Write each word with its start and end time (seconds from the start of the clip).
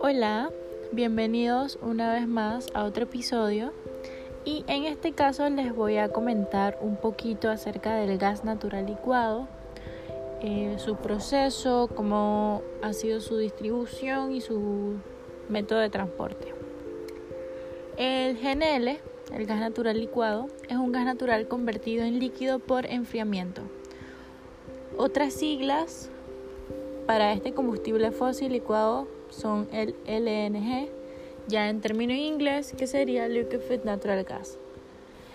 Hola, 0.00 0.50
bienvenidos 0.90 1.78
una 1.80 2.12
vez 2.12 2.26
más 2.26 2.66
a 2.74 2.82
otro 2.82 3.04
episodio 3.04 3.72
y 4.44 4.64
en 4.66 4.84
este 4.84 5.12
caso 5.12 5.48
les 5.48 5.72
voy 5.74 5.98
a 5.98 6.08
comentar 6.08 6.78
un 6.80 6.96
poquito 6.96 7.50
acerca 7.50 7.94
del 7.94 8.18
gas 8.18 8.42
natural 8.44 8.86
licuado, 8.86 9.46
eh, 10.40 10.74
su 10.78 10.96
proceso, 10.96 11.88
cómo 11.94 12.62
ha 12.82 12.92
sido 12.92 13.20
su 13.20 13.36
distribución 13.38 14.32
y 14.32 14.40
su 14.40 14.94
método 15.48 15.78
de 15.78 15.90
transporte. 15.90 16.52
El 17.96 18.36
GNL, 18.38 18.98
el 19.32 19.46
gas 19.46 19.60
natural 19.60 20.00
licuado, 20.00 20.48
es 20.68 20.76
un 20.76 20.90
gas 20.90 21.04
natural 21.04 21.46
convertido 21.46 22.02
en 22.04 22.18
líquido 22.18 22.58
por 22.58 22.86
enfriamiento. 22.86 23.62
Otras 24.98 25.34
siglas 25.34 26.10
para 27.06 27.34
este 27.34 27.52
combustible 27.52 28.12
fósil 28.12 28.52
licuado 28.52 29.06
son 29.28 29.68
el 29.70 29.94
LNG, 30.06 30.88
ya 31.48 31.68
en 31.68 31.82
término 31.82 32.14
inglés, 32.14 32.72
que 32.76 32.86
sería 32.86 33.28
Liquefied 33.28 33.84
Natural 33.84 34.24
Gas. 34.24 34.58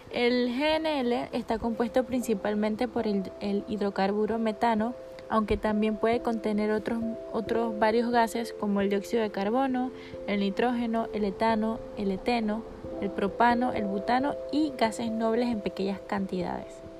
El 0.10 0.50
GNL 0.50 1.30
está 1.32 1.60
compuesto 1.60 2.06
principalmente 2.06 2.88
por 2.88 3.06
el, 3.06 3.64
hidrocarburo 3.68 4.40
metano, 4.40 4.96
aunque 5.30 5.58
también 5.58 5.96
puede 5.96 6.22
contener 6.22 6.72
otros, 6.72 7.00
otros 7.32 7.78
varios 7.78 8.10
gases 8.10 8.54
como 8.54 8.82
el 8.82 8.90
dióxido 8.90 9.22
de 9.22 9.30
carbono, 9.30 9.92
el 10.26 10.40
nitrógeno, 10.40 11.08
el 11.14 11.24
etano, 11.24 11.80
el 11.98 12.10
eteno, 12.10 12.64
el 13.00 13.12
propano, 13.12 13.74
el 13.74 13.86
butano 13.86 14.36
y 14.52 14.74
gases 14.76 15.12
nobles 15.12 15.50
en 15.50 15.62
pequeñas 15.62 16.00
cantidades. 16.08 16.91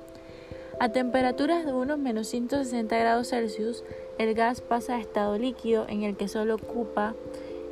A 0.82 0.88
temperaturas 0.88 1.64
de 1.64 1.72
unos 1.72 1.96
menos 2.00 2.26
160 2.26 2.98
grados 2.98 3.28
Celsius, 3.28 3.84
el 4.18 4.34
gas 4.34 4.60
pasa 4.60 4.96
a 4.96 5.00
estado 5.00 5.38
líquido 5.38 5.86
en 5.88 6.02
el 6.02 6.16
que 6.16 6.26
solo 6.26 6.56
ocupa 6.56 7.14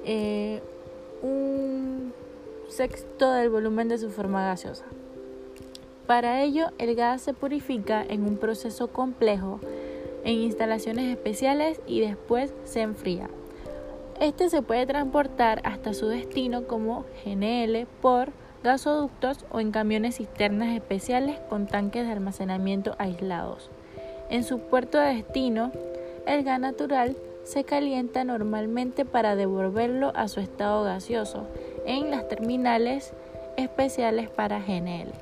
eh, 0.05 0.63
un 1.21 2.13
sexto 2.69 3.33
del 3.33 3.51
volumen 3.51 3.89
de 3.89 3.99
su 3.99 4.11
forma 4.11 4.47
gaseosa. 4.47 4.85
Para 6.07 6.41
ello, 6.41 6.69
el 6.79 6.95
gas 6.95 7.23
se 7.23 7.35
purifica 7.35 8.01
en 8.01 8.23
un 8.23 8.37
proceso 8.37 8.93
complejo 8.93 9.59
en 10.23 10.35
instalaciones 10.35 11.11
especiales 11.11 11.81
y 11.89 12.03
después 12.03 12.55
se 12.63 12.83
enfría. 12.83 13.29
Este 14.21 14.49
se 14.51 14.63
puede 14.63 14.87
transportar 14.87 15.63
hasta 15.65 15.95
su 15.95 16.07
destino 16.07 16.69
como 16.69 17.07
GNL 17.25 17.89
por 18.01 18.29
gasoductos 18.63 19.45
o 19.51 19.61
en 19.61 19.71
camiones 19.73 20.17
cisternas 20.17 20.75
especiales 20.75 21.39
con 21.49 21.67
tanques 21.67 22.07
de 22.07 22.13
almacenamiento 22.13 22.95
aislados. 22.99 23.71
En 24.29 24.45
su 24.45 24.61
puerto 24.61 24.99
de 24.99 25.15
destino, 25.15 25.73
el 26.27 26.45
gas 26.45 26.61
natural 26.61 27.17
se 27.45 27.65
calienta 27.65 28.25
normalmente 28.25 29.05
para 29.05 29.35
devolverlo 29.35 30.13
a 30.15 30.29
su 30.29 30.41
estado 30.41 30.85
gaseoso 30.85 31.47
en 31.87 32.11
las 32.11 32.29
terminales 32.29 33.13
especiales 33.57 34.29
para 34.31 34.61
GNL 34.61 35.13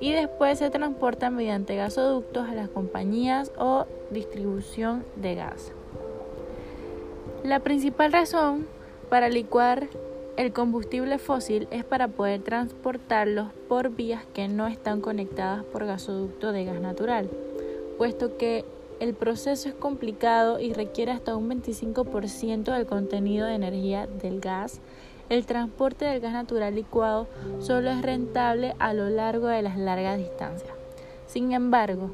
y 0.00 0.12
después 0.12 0.58
se 0.58 0.70
transporta 0.70 1.30
mediante 1.30 1.76
gasoductos 1.76 2.48
a 2.48 2.54
las 2.54 2.68
compañías 2.68 3.52
o 3.58 3.86
distribución 4.10 5.04
de 5.16 5.36
gas. 5.36 5.72
La 7.42 7.60
principal 7.60 8.12
razón 8.12 8.66
para 9.08 9.28
licuar 9.28 9.88
el 10.36 10.52
combustible 10.52 11.18
fósil 11.18 11.66
es 11.70 11.84
para 11.84 12.08
poder 12.08 12.42
transportarlos 12.42 13.48
por 13.68 13.90
vías 13.90 14.24
que 14.34 14.48
no 14.48 14.66
están 14.66 15.00
conectadas 15.00 15.64
por 15.64 15.86
gasoducto 15.86 16.52
de 16.52 16.64
gas 16.66 16.80
natural, 16.80 17.30
puesto 17.96 18.36
que 18.36 18.64
el 19.00 19.14
proceso 19.14 19.68
es 19.68 19.74
complicado 19.74 20.60
y 20.60 20.72
requiere 20.72 21.12
hasta 21.12 21.36
un 21.36 21.48
25% 21.48 22.64
del 22.74 22.86
contenido 22.86 23.46
de 23.46 23.54
energía 23.54 24.06
del 24.06 24.40
gas. 24.40 24.80
El 25.28 25.44
transporte 25.46 26.04
del 26.04 26.20
gas 26.20 26.32
natural 26.32 26.74
licuado 26.74 27.26
solo 27.58 27.90
es 27.90 28.02
rentable 28.02 28.74
a 28.78 28.92
lo 28.92 29.08
largo 29.08 29.48
de 29.48 29.62
las 29.62 29.76
largas 29.76 30.18
distancias. 30.18 30.72
Sin 31.26 31.52
embargo, 31.52 32.10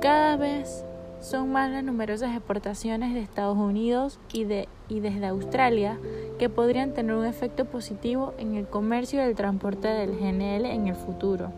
cada 0.00 0.36
vez 0.36 0.84
son 1.24 1.50
más 1.50 1.70
las 1.70 1.82
numerosas 1.82 2.36
exportaciones 2.36 3.14
de 3.14 3.20
Estados 3.20 3.56
Unidos 3.56 4.20
y, 4.32 4.44
de, 4.44 4.68
y 4.90 5.00
desde 5.00 5.26
Australia 5.26 5.98
que 6.38 6.50
podrían 6.50 6.92
tener 6.92 7.14
un 7.14 7.24
efecto 7.24 7.64
positivo 7.64 8.34
en 8.36 8.56
el 8.56 8.66
comercio 8.66 9.20
y 9.20 9.24
el 9.24 9.34
transporte 9.34 9.88
del 9.88 10.10
GNL 10.10 10.66
en 10.66 10.86
el 10.86 10.94
futuro. 10.94 11.50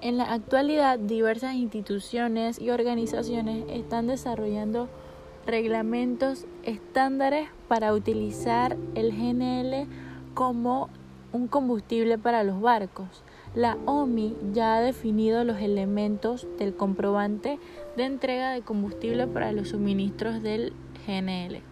En 0.00 0.16
la 0.16 0.32
actualidad, 0.32 0.98
diversas 0.98 1.54
instituciones 1.54 2.60
y 2.60 2.70
organizaciones 2.70 3.64
están 3.68 4.06
desarrollando 4.06 4.88
reglamentos 5.44 6.46
estándares 6.62 7.48
para 7.66 7.92
utilizar 7.92 8.76
el 8.94 9.10
GNL 9.10 9.88
como 10.34 10.88
un 11.32 11.48
combustible 11.48 12.16
para 12.16 12.44
los 12.44 12.60
barcos. 12.60 13.24
La 13.54 13.76
OMI 13.86 14.36
ya 14.52 14.76
ha 14.76 14.80
definido 14.80 15.44
los 15.44 15.60
elementos 15.60 16.46
del 16.58 16.74
comprobante 16.74 17.58
de 17.96 18.04
entrega 18.04 18.50
de 18.52 18.62
combustible 18.62 19.26
para 19.26 19.52
los 19.52 19.68
suministros 19.70 20.42
del 20.42 20.72
GNL. 21.06 21.62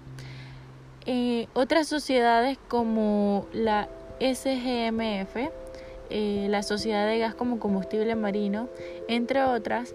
Eh, 1.06 1.48
otras 1.54 1.88
sociedades 1.88 2.58
como 2.68 3.46
la 3.52 3.88
SGMF 4.20 5.50
eh, 6.14 6.46
la 6.50 6.62
Sociedad 6.62 7.06
de 7.06 7.18
Gas 7.18 7.34
como 7.34 7.58
Combustible 7.58 8.14
Marino, 8.16 8.68
entre 9.08 9.42
otras, 9.44 9.94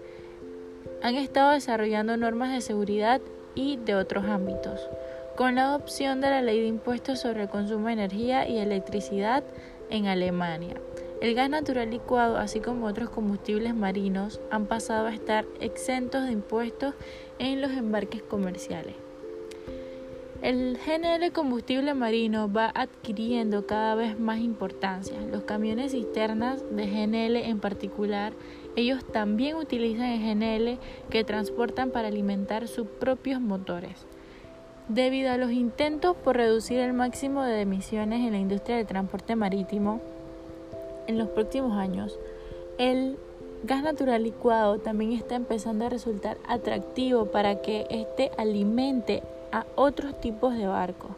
han 1.00 1.14
estado 1.14 1.52
desarrollando 1.52 2.16
normas 2.16 2.52
de 2.52 2.60
seguridad 2.60 3.20
y 3.54 3.76
de 3.76 3.94
otros 3.94 4.24
ámbitos. 4.24 4.88
Con 5.36 5.54
la 5.54 5.66
adopción 5.66 6.20
de 6.20 6.30
la 6.30 6.42
Ley 6.42 6.60
de 6.60 6.66
Impuestos 6.66 7.20
sobre 7.20 7.42
el 7.42 7.48
Consumo 7.48 7.86
de 7.86 7.92
Energía 7.92 8.48
y 8.48 8.58
Electricidad 8.58 9.44
en 9.90 10.08
Alemania, 10.08 10.74
el 11.20 11.34
gas 11.34 11.50
natural 11.50 11.90
licuado, 11.90 12.36
así 12.36 12.60
como 12.60 12.86
otros 12.86 13.10
combustibles 13.10 13.74
marinos, 13.74 14.40
han 14.50 14.66
pasado 14.66 15.08
a 15.08 15.14
estar 15.14 15.46
exentos 15.60 16.24
de 16.26 16.32
impuestos 16.32 16.94
en 17.38 17.60
los 17.60 17.72
embarques 17.72 18.22
comerciales. 18.22 18.94
El 20.40 20.78
GNL 20.78 21.32
combustible 21.32 21.94
marino 21.94 22.52
va 22.52 22.70
adquiriendo 22.72 23.66
cada 23.66 23.96
vez 23.96 24.20
más 24.20 24.38
importancia. 24.38 25.20
Los 25.32 25.42
camiones 25.42 25.90
cisternas 25.90 26.62
de 26.70 26.86
GNL 26.86 27.36
en 27.38 27.58
particular, 27.58 28.32
ellos 28.76 29.04
también 29.12 29.56
utilizan 29.56 30.06
el 30.06 30.20
GNL 30.20 30.78
que 31.10 31.24
transportan 31.24 31.90
para 31.90 32.06
alimentar 32.06 32.68
sus 32.68 32.86
propios 32.86 33.40
motores. 33.40 34.06
Debido 34.88 35.32
a 35.32 35.36
los 35.36 35.50
intentos 35.50 36.16
por 36.16 36.36
reducir 36.36 36.78
el 36.78 36.92
máximo 36.92 37.42
de 37.42 37.60
emisiones 37.60 38.24
en 38.24 38.30
la 38.30 38.38
industria 38.38 38.76
del 38.76 38.86
transporte 38.86 39.34
marítimo 39.34 40.00
en 41.08 41.18
los 41.18 41.28
próximos 41.28 41.76
años, 41.76 42.16
el 42.78 43.18
gas 43.64 43.82
natural 43.82 44.22
licuado 44.22 44.78
también 44.78 45.12
está 45.12 45.34
empezando 45.34 45.86
a 45.86 45.88
resultar 45.88 46.38
atractivo 46.46 47.26
para 47.26 47.60
que 47.60 47.86
este 47.90 48.30
alimente 48.36 49.24
a 49.50 49.66
otros 49.74 50.20
tipos 50.20 50.56
de 50.56 50.68
barcos. 50.68 51.10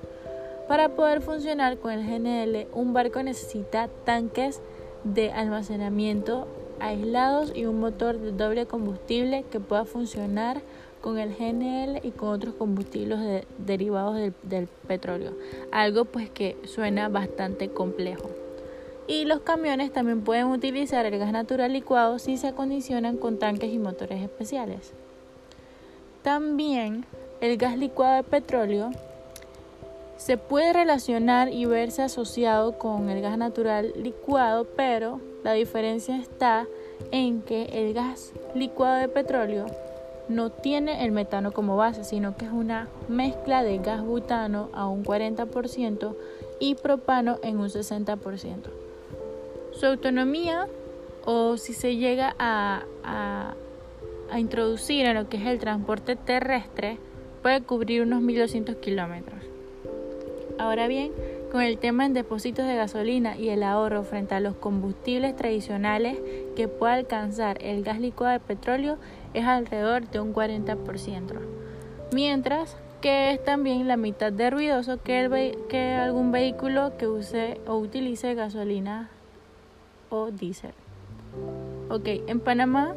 Para 0.68 0.90
poder 0.90 1.20
funcionar 1.20 1.78
con 1.78 1.92
el 1.92 2.06
GNL, 2.06 2.68
un 2.72 2.92
barco 2.92 3.22
necesita 3.22 3.88
tanques 4.04 4.62
de 5.04 5.32
almacenamiento 5.32 6.46
aislados 6.78 7.52
y 7.54 7.66
un 7.66 7.80
motor 7.80 8.18
de 8.18 8.32
doble 8.32 8.66
combustible 8.66 9.44
que 9.50 9.60
pueda 9.60 9.84
funcionar 9.84 10.62
con 11.00 11.18
el 11.18 11.34
GNL 11.34 12.06
y 12.06 12.10
con 12.12 12.28
otros 12.28 12.54
combustibles 12.54 13.44
derivados 13.58 14.16
del, 14.16 14.34
del, 14.42 14.68
petróleo. 14.86 15.32
Algo 15.72 16.04
pues 16.04 16.30
que 16.30 16.56
suena 16.64 17.08
bastante 17.08 17.70
complejo. 17.70 18.30
Y 19.06 19.24
los 19.24 19.40
camiones 19.40 19.92
también 19.92 20.22
pueden 20.22 20.46
utilizar 20.46 21.04
el 21.06 21.18
gas 21.18 21.32
natural 21.32 21.72
licuado 21.72 22.18
si 22.18 22.36
se 22.36 22.48
acondicionan 22.48 23.16
con 23.16 23.38
tanques 23.38 23.72
y 23.72 23.78
motores 23.78 24.22
especiales. 24.22 24.92
También 26.22 27.04
el 27.40 27.56
gas 27.56 27.76
licuado 27.76 28.16
de 28.16 28.22
petróleo 28.22 28.90
se 30.16 30.36
puede 30.36 30.74
relacionar 30.74 31.50
y 31.50 31.64
verse 31.64 32.02
asociado 32.02 32.78
con 32.78 33.08
el 33.08 33.22
gas 33.22 33.38
natural 33.38 33.92
licuado, 33.96 34.64
pero 34.76 35.18
la 35.42 35.54
diferencia 35.54 36.16
está 36.18 36.66
en 37.10 37.40
que 37.40 37.64
el 37.72 37.94
gas 37.94 38.32
licuado 38.54 38.98
de 38.98 39.08
petróleo 39.08 39.66
no 40.28 40.50
tiene 40.50 41.04
el 41.04 41.10
metano 41.10 41.52
como 41.52 41.76
base, 41.76 42.04
sino 42.04 42.36
que 42.36 42.44
es 42.44 42.52
una 42.52 42.88
mezcla 43.08 43.62
de 43.62 43.78
gas 43.78 44.02
butano 44.02 44.68
a 44.72 44.86
un 44.86 45.04
40% 45.04 46.14
y 46.60 46.74
propano 46.74 47.38
en 47.42 47.58
un 47.58 47.68
60%. 47.68 48.79
Su 49.80 49.86
autonomía 49.86 50.68
o 51.24 51.56
si 51.56 51.72
se 51.72 51.96
llega 51.96 52.34
a, 52.38 52.82
a, 53.02 54.38
introducir 54.38 55.06
en 55.06 55.14
lo 55.14 55.30
que 55.30 55.38
es 55.38 55.46
el 55.46 55.58
transporte 55.58 56.16
terrestre, 56.16 56.98
puede 57.40 57.62
cubrir 57.62 58.02
unos 58.02 58.20
1200 58.20 58.76
kilómetros. 58.76 59.40
Ahora 60.58 60.86
bien, 60.86 61.12
con 61.50 61.62
el 61.62 61.78
tema 61.78 62.04
en 62.04 62.12
depósitos 62.12 62.66
de 62.66 62.76
gasolina 62.76 63.38
y 63.38 63.48
el 63.48 63.62
ahorro 63.62 64.04
frente 64.04 64.34
a 64.34 64.40
los 64.40 64.54
combustibles 64.54 65.34
tradicionales 65.34 66.18
que 66.56 66.68
puede 66.68 66.92
alcanzar 66.92 67.56
el 67.62 67.82
gas 67.82 68.00
licuado 68.00 68.34
de 68.34 68.40
petróleo 68.40 68.98
es 69.32 69.46
alrededor 69.46 70.10
de 70.10 70.20
un 70.20 70.34
40%, 70.34 71.40
mientras 72.12 72.76
que 73.00 73.30
es 73.30 73.42
también 73.42 73.88
la 73.88 73.96
mitad 73.96 74.30
de 74.30 74.50
ruidoso 74.50 75.02
que, 75.02 75.56
que 75.70 75.94
algún 75.94 76.32
vehículo 76.32 76.98
que 76.98 77.08
use 77.08 77.58
o 77.66 77.78
utilice 77.78 78.34
gasolina 78.34 79.08
o 80.10 80.30
diésel. 80.30 80.74
Ok, 81.88 82.06
en 82.26 82.40
Panamá, 82.40 82.94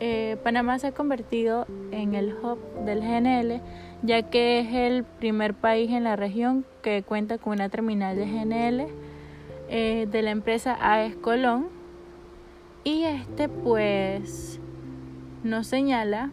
eh, 0.00 0.36
Panamá 0.42 0.78
se 0.78 0.88
ha 0.88 0.92
convertido 0.92 1.66
en 1.92 2.14
el 2.14 2.34
hub 2.34 2.58
del 2.84 3.00
GNL, 3.00 3.60
ya 4.02 4.22
que 4.22 4.60
es 4.60 4.74
el 4.74 5.04
primer 5.04 5.54
país 5.54 5.90
en 5.90 6.04
la 6.04 6.16
región 6.16 6.64
que 6.82 7.02
cuenta 7.02 7.38
con 7.38 7.54
una 7.54 7.68
terminal 7.68 8.16
de 8.16 8.26
GNL 8.26 8.86
eh, 9.68 10.06
de 10.10 10.22
la 10.22 10.30
empresa 10.30 10.76
AES 10.80 11.16
Colón. 11.16 11.68
Y 12.84 13.04
este 13.04 13.48
pues 13.48 14.60
nos 15.42 15.66
señala 15.66 16.30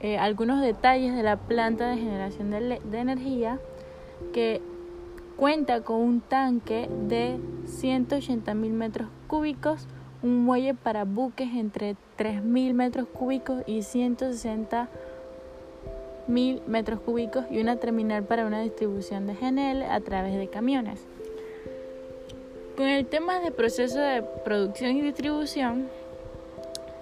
eh, 0.00 0.18
algunos 0.18 0.60
detalles 0.60 1.14
de 1.14 1.22
la 1.22 1.36
planta 1.36 1.88
de 1.88 1.96
generación 1.96 2.50
de, 2.50 2.80
de 2.84 2.98
energía 2.98 3.58
que 4.32 4.60
cuenta 5.38 5.82
con 5.82 6.00
un 6.00 6.20
tanque 6.20 6.90
de 7.08 7.38
180 7.64 8.54
mil 8.54 8.72
metros 8.72 9.08
cúbicos, 9.28 9.86
un 10.20 10.44
muelle 10.44 10.74
para 10.74 11.04
buques 11.04 11.48
entre 11.54 11.94
3.000 12.18 12.74
metros 12.74 13.06
cúbicos 13.06 13.62
y 13.66 13.82
160 13.82 14.88
mil 16.26 16.60
metros 16.66 16.98
cúbicos 17.00 17.44
y 17.50 17.60
una 17.60 17.76
terminal 17.76 18.24
para 18.24 18.46
una 18.46 18.60
distribución 18.60 19.28
de 19.28 19.34
GNL 19.34 19.84
a 19.84 20.00
través 20.00 20.36
de 20.36 20.48
camiones. 20.48 21.06
Con 22.76 22.86
el 22.86 23.06
tema 23.06 23.38
de 23.38 23.52
proceso 23.52 24.00
de 24.00 24.22
producción 24.44 24.96
y 24.96 25.02
distribución, 25.02 25.88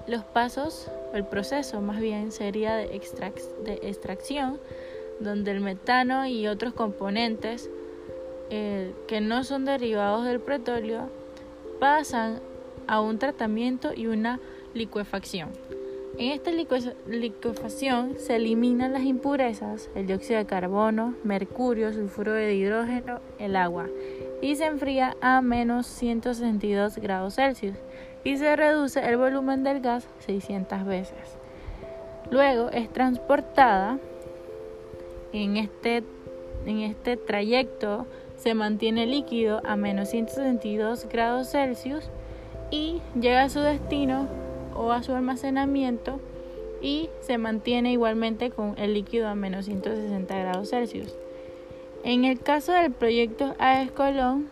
los 0.07 0.25
pasos, 0.25 0.91
el 1.15 1.25
proceso 1.25 1.81
más 1.81 2.01
bien 2.01 2.33
sería 2.33 2.77
de 2.77 2.95
extracción, 3.83 4.59
donde 5.21 5.53
el 5.53 5.63
metano 5.63 6.27
y 6.27 6.47
otros 6.47 6.75
componentes 6.75 7.71
eh, 8.51 8.93
que 9.09 9.21
no 9.21 9.45
son 9.45 9.65
derivados 9.65 10.25
del 10.25 10.41
petróleo 10.41 11.09
pasan 11.81 12.41
a 12.87 13.01
un 13.01 13.19
tratamiento 13.19 13.93
y 13.95 14.07
una 14.07 14.41
licuefacción. 14.75 15.51
En 16.19 16.33
esta 16.33 16.51
licuefacción 16.51 18.15
se 18.19 18.37
eliminan 18.37 18.95
las 18.95 19.03
impurezas, 19.03 19.91
el 19.95 20.07
dióxido 20.07 20.39
de 20.39 20.47
carbono, 20.47 21.15
mercurio, 21.25 21.93
sulfuro 21.93 22.33
de 22.33 22.55
hidrógeno, 22.55 23.21
el 23.39 23.55
agua, 23.55 23.87
y 24.41 24.57
se 24.57 24.65
enfría 24.65 25.15
a 25.21 25.43
menos 25.43 25.87
162 25.87 26.97
grados 26.99 27.35
Celsius 27.35 27.77
y 28.25 28.39
se 28.39 28.57
reduce 28.57 29.07
el 29.07 29.19
volumen 29.19 29.63
del 29.63 29.81
gas 29.81 30.09
600 30.21 30.87
veces. 30.87 31.37
Luego 32.31 32.71
es 32.71 32.91
transportada 32.91 33.99
en 35.33 35.59
este, 35.59 36.03
en 36.65 36.81
este 36.81 37.19
trayecto 37.19 38.07
se 38.47 38.55
mantiene 38.55 39.07
líquido 39.07 39.61
a 39.65 39.75
menos 39.75 40.11
162 40.11 41.09
grados 41.09 41.51
Celsius 41.51 42.09
y 42.71 43.01
llega 43.21 43.43
a 43.43 43.49
su 43.49 43.59
destino 43.59 44.29
o 44.77 44.93
a 44.93 45.03
su 45.03 45.17
almacenamiento 45.17 46.21
y 46.81 47.11
se 47.23 47.39
mantiene 47.39 47.91
igualmente 47.91 48.51
con 48.51 48.79
el 48.79 48.95
líquido 48.95 49.27
a 49.27 49.35
menos 49.35 49.65
160 49.65 50.39
grados 50.39 50.71
Celsius. 50.71 51.13
En 52.05 52.25
el 52.25 52.39
caso 52.39 52.71
del 52.71 52.93
proyecto 52.93 53.57
AES 53.59 53.91
Colón, 53.91 54.49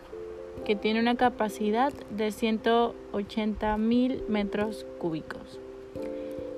que 0.65 0.75
tiene 0.75 0.99
una 0.99 1.15
capacidad 1.15 1.93
de 2.09 2.33
180 2.33 3.77
mil 3.77 4.23
metros 4.27 4.85
cúbicos. 4.99 5.61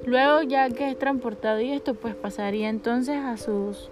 Luego, 0.06 0.42
ya 0.42 0.72
que 0.72 0.89
es 0.89 0.98
transportado 0.98 1.62
y 1.62 1.72
esto, 1.72 1.94
pues 1.94 2.16
pasaría 2.16 2.68
entonces 2.68 3.18
a 3.18 3.38
sus 3.38 3.92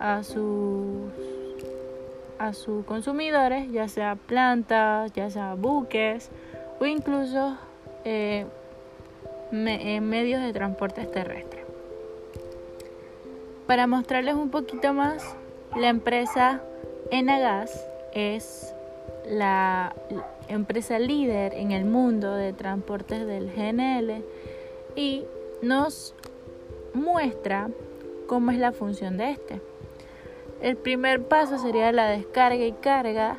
a 0.00 0.24
sus 0.24 1.12
a 2.40 2.54
sus 2.54 2.86
consumidores, 2.86 3.70
ya 3.70 3.86
sea 3.86 4.16
plantas, 4.16 5.12
ya 5.12 5.28
sea 5.28 5.54
buques 5.54 6.30
o 6.80 6.86
incluso 6.86 7.58
eh, 8.06 8.46
medios 9.52 10.42
de 10.42 10.52
transporte 10.54 11.04
terrestre. 11.04 11.66
Para 13.66 13.86
mostrarles 13.86 14.34
un 14.34 14.50
poquito 14.50 14.94
más, 14.94 15.36
la 15.76 15.88
empresa 15.88 16.62
Enagas 17.10 17.86
es 18.14 18.74
la 19.28 19.94
empresa 20.48 20.98
líder 20.98 21.52
en 21.52 21.72
el 21.72 21.84
mundo 21.84 22.34
de 22.34 22.54
transportes 22.54 23.26
del 23.26 23.52
GNL 23.52 24.24
y 24.96 25.24
nos 25.60 26.14
muestra 26.94 27.68
cómo 28.26 28.50
es 28.50 28.58
la 28.58 28.72
función 28.72 29.18
de 29.18 29.32
este. 29.32 29.69
El 30.60 30.76
primer 30.76 31.22
paso 31.22 31.58
sería 31.58 31.90
la 31.90 32.08
descarga 32.08 32.64
y 32.64 32.72
carga, 32.72 33.38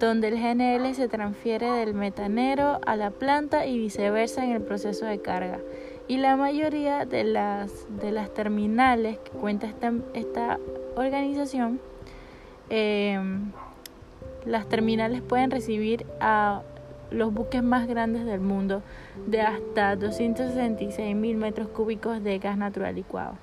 donde 0.00 0.28
el 0.28 0.40
GNL 0.40 0.94
se 0.96 1.06
transfiere 1.06 1.70
del 1.70 1.94
metanero 1.94 2.80
a 2.84 2.96
la 2.96 3.10
planta 3.10 3.66
y 3.66 3.78
viceversa 3.78 4.44
en 4.44 4.50
el 4.50 4.62
proceso 4.62 5.06
de 5.06 5.20
carga. 5.20 5.60
Y 6.08 6.16
la 6.16 6.36
mayoría 6.36 7.04
de 7.04 7.22
las, 7.22 7.86
de 8.00 8.10
las 8.10 8.34
terminales 8.34 9.18
que 9.18 9.30
cuenta 9.30 9.66
esta, 9.68 9.92
esta 10.14 10.58
organización, 10.96 11.80
em, 12.68 13.52
las 14.44 14.68
terminales 14.68 15.22
pueden 15.22 15.52
recibir 15.52 16.04
a 16.20 16.62
los 17.12 17.32
buques 17.32 17.62
más 17.62 17.86
grandes 17.86 18.24
del 18.24 18.40
mundo 18.40 18.82
de 19.26 19.40
hasta 19.40 19.94
266 19.94 21.14
mil 21.14 21.36
metros 21.36 21.68
cúbicos 21.68 22.24
de 22.24 22.38
gas 22.40 22.58
natural 22.58 22.96
licuado. 22.96 23.34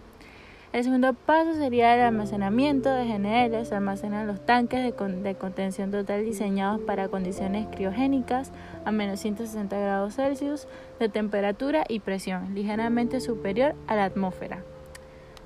El 0.74 0.84
segundo 0.84 1.14
paso 1.14 1.54
sería 1.54 1.94
el 1.94 2.02
almacenamiento 2.02 2.90
de 2.90 3.06
GNL. 3.06 3.64
Se 3.64 3.76
almacenan 3.76 4.26
los 4.26 4.44
tanques 4.44 4.84
de, 4.84 5.36
contención 5.36 5.92
total 5.92 6.26
diseñados 6.26 6.82
para 6.82 7.10
condiciones 7.10 7.68
criogénicas 7.68 8.52
a 8.84 8.92
menos 8.92 9.20
160 9.20 9.78
grados 9.78 10.16
Celsius 10.16 10.68
de 11.00 11.10
temperatura 11.10 11.84
y 11.88 12.00
presión, 12.00 12.56
ligeramente 12.56 13.22
superior 13.22 13.76
a 13.86 13.96
la 13.96 14.06
atmósfera. 14.06 14.64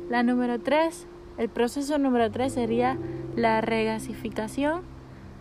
La 0.09 0.23
número 0.23 0.61
3, 0.61 1.07
el 1.39 1.49
proceso 1.49 1.97
número 1.97 2.31
3 2.31 2.53
sería 2.53 2.97
la 3.35 3.59
regasificación 3.59 4.83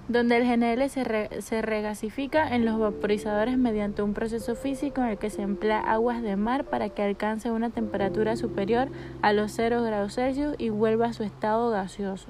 donde 0.09 0.37
el 0.37 0.45
GNL 0.45 0.89
se, 0.89 1.63
regasifica 1.63 2.55
en 2.55 2.65
los 2.65 2.79
vaporizadores 2.79 3.59
mediante 3.59 4.03
un 4.03 4.15
proceso 4.15 4.55
físico 4.55 5.01
en 5.01 5.09
el 5.09 5.19
que 5.19 5.31
se 5.31 5.43
emplea 5.43 5.81
aguas 5.81 6.23
de 6.23 6.37
mar 6.37 6.65
para 6.65 6.89
que 6.91 7.03
alcance 7.03 7.51
una 7.51 7.71
temperatura 7.71 8.37
superior 8.37 8.89
a 9.23 9.33
los 9.33 9.53
0 9.53 9.83
grados 9.83 10.15
Celsius 10.15 10.55
y 10.59 10.69
vuelva 10.69 11.07
a 11.07 11.13
su 11.13 11.25
estado 11.25 11.71
gaseoso. 11.71 12.29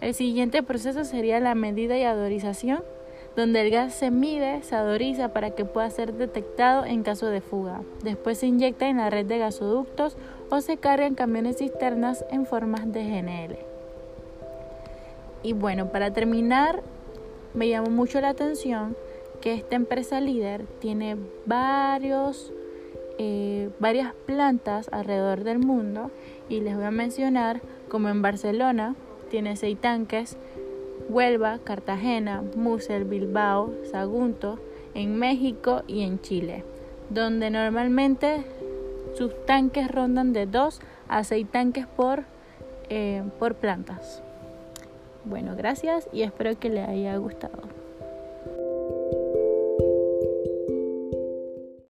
El 0.00 0.14
siguiente 0.14 0.62
proceso 0.62 1.04
sería 1.04 1.40
la 1.40 1.56
medida 1.56 1.98
y 1.98 2.04
adorización, 2.04 2.84
donde 3.34 3.62
el 3.62 3.70
gas 3.70 3.94
se 3.94 4.12
mide, 4.12 4.62
se 4.62 4.76
adoriza 4.76 5.32
para 5.32 5.50
que 5.50 5.64
pueda 5.64 5.90
ser 5.90 6.14
detectado 6.14 6.84
en 6.84 7.02
caso 7.02 7.26
de 7.26 7.40
fuga. 7.40 7.82
Después 8.04 8.38
se 8.38 8.46
inyecta 8.46 8.88
en 8.88 8.98
la 8.98 9.10
red 9.10 9.26
de 9.26 9.38
gasoductos 9.38 10.16
o 10.50 10.60
se 10.60 10.76
carga 10.76 11.06
en 11.06 11.16
camiones 11.16 11.58
cisternas 11.58 12.24
en 12.30 12.46
formas 12.46 12.92
de 12.92 13.04
GNL. 13.04 13.67
Y 15.42 15.52
bueno, 15.52 15.90
para 15.90 16.12
terminar, 16.12 16.82
me 17.54 17.68
llamó 17.68 17.90
mucho 17.90 18.20
la 18.20 18.30
atención 18.30 18.96
que 19.40 19.54
esta 19.54 19.76
empresa 19.76 20.20
líder 20.20 20.66
tiene 20.80 21.16
varios, 21.46 22.52
eh, 23.18 23.70
varias 23.78 24.14
plantas 24.26 24.88
alrededor 24.92 25.44
del 25.44 25.58
mundo 25.58 26.10
y 26.48 26.60
les 26.60 26.74
voy 26.74 26.84
a 26.84 26.90
mencionar 26.90 27.60
como 27.88 28.08
en 28.08 28.22
Barcelona 28.22 28.96
tiene 29.30 29.56
seis 29.56 29.78
tanques, 29.80 30.36
Huelva, 31.08 31.58
Cartagena, 31.62 32.42
Musel, 32.56 33.04
Bilbao, 33.04 33.72
Sagunto, 33.90 34.58
en 34.94 35.16
México 35.18 35.82
y 35.86 36.02
en 36.02 36.20
Chile, 36.20 36.64
donde 37.10 37.50
normalmente 37.50 38.44
sus 39.14 39.32
tanques 39.46 39.90
rondan 39.90 40.32
de 40.32 40.46
2 40.46 40.80
a 41.08 41.24
6 41.24 41.46
tanques 41.50 41.86
por, 41.86 42.24
eh, 42.88 43.22
por 43.38 43.54
plantas. 43.54 44.22
Bueno, 45.28 45.54
gracias 45.56 46.08
y 46.10 46.22
espero 46.22 46.58
que 46.58 46.70
le 46.70 46.80
haya 46.80 47.14
gustado. 47.18 47.77